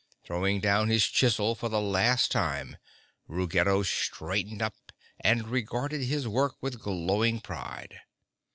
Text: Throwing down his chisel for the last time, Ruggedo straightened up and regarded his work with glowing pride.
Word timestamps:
Throwing 0.23 0.61
down 0.61 0.89
his 0.89 1.05
chisel 1.05 1.53
for 1.53 1.69
the 1.69 1.79
last 1.79 2.31
time, 2.31 2.77
Ruggedo 3.27 3.83
straightened 3.83 4.59
up 4.59 4.91
and 5.19 5.47
regarded 5.47 6.01
his 6.05 6.27
work 6.27 6.55
with 6.59 6.81
glowing 6.81 7.39
pride. 7.39 7.99